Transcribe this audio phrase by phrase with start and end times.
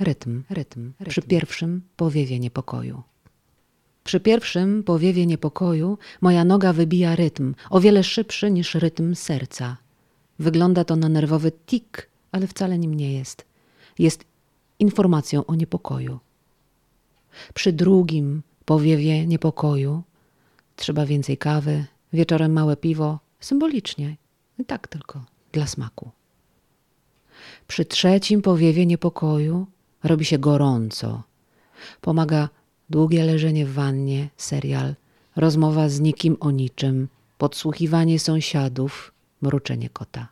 [0.00, 3.02] rytm, rytm, przy pierwszym powiewie niepokoju.
[4.04, 9.76] Przy pierwszym powiewie niepokoju moja noga wybija rytm, o wiele szybszy niż rytm serca.
[10.38, 13.44] Wygląda to na nerwowy tik, ale wcale nim nie jest.
[13.98, 14.24] Jest
[14.78, 16.18] informacją o niepokoju.
[17.54, 20.02] Przy drugim powiewie niepokoju
[20.76, 24.16] trzeba więcej kawy, wieczorem małe piwo, symbolicznie,
[24.58, 26.10] i tak tylko, dla smaku.
[27.68, 29.66] Przy trzecim powiewie niepokoju
[30.04, 31.22] robi się gorąco.
[32.00, 32.48] Pomaga
[32.90, 34.94] długie leżenie w wannie, serial,
[35.36, 37.08] rozmowa z nikim o niczym,
[37.38, 40.28] podsłuchiwanie sąsiadów, mruczenie kota.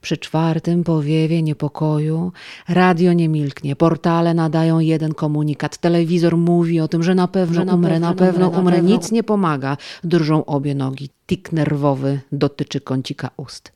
[0.00, 2.32] Przy czwartym powiewie niepokoju
[2.68, 7.74] radio nie milknie, portale nadają jeden komunikat, telewizor mówi o tym, że na pewno że
[7.74, 9.76] umrę, na pewno umrę, umrę, nic nie pomaga.
[10.04, 13.72] Drżą obie nogi, tik nerwowy dotyczy kącika ust.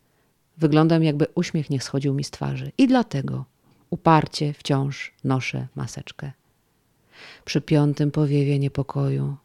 [0.59, 3.45] Wyglądam jakby uśmiech nie schodził mi z twarzy i dlatego
[3.93, 6.33] uparcie wciąż noszę maseczkę.
[7.45, 9.37] Przy piątym powiewie niepokoju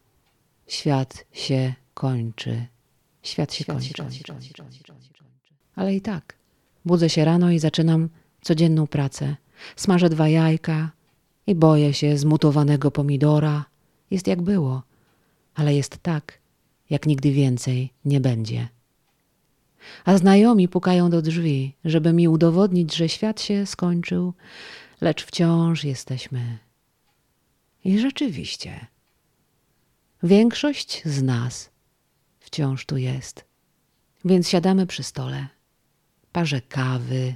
[0.67, 2.65] świat się kończy.
[3.23, 4.03] Świat się kończy.
[5.75, 6.37] Ale i tak
[6.85, 8.09] budzę się rano i zaczynam
[8.41, 9.35] codzienną pracę.
[9.75, 10.91] Smażę dwa jajka
[11.47, 13.65] i boję się zmutowanego pomidora.
[14.11, 14.83] Jest jak było,
[15.55, 16.39] ale jest tak,
[16.89, 18.67] jak nigdy więcej nie będzie.
[20.05, 24.33] A znajomi pukają do drzwi, żeby mi udowodnić, że świat się skończył,
[25.01, 26.57] lecz wciąż jesteśmy.
[27.85, 28.87] I rzeczywiście,
[30.23, 31.69] większość z nas
[32.39, 33.45] wciąż tu jest.
[34.25, 35.47] Więc siadamy przy stole,
[36.31, 37.35] parzę kawy,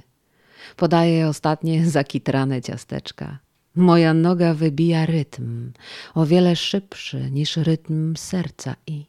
[0.76, 3.38] podaję ostatnie zakitrane ciasteczka.
[3.74, 5.72] Moja noga wybija rytm,
[6.14, 9.06] o wiele szybszy niż rytm serca i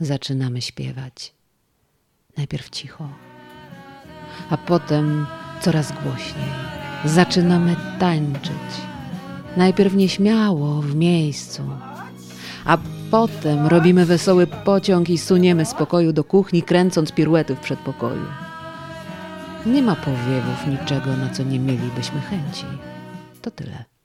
[0.00, 1.34] zaczynamy śpiewać.
[2.36, 3.08] Najpierw cicho,
[4.50, 5.26] a potem
[5.60, 6.50] coraz głośniej.
[7.04, 8.72] Zaczynamy tańczyć.
[9.56, 11.62] Najpierw nieśmiało, w miejscu,
[12.64, 12.78] a
[13.10, 18.26] potem robimy wesoły pociąg i suniemy z pokoju do kuchni, kręcąc piruety w przedpokoju.
[19.66, 22.64] Nie ma powiewów niczego, na co nie mielibyśmy chęci.
[23.42, 23.95] To tyle.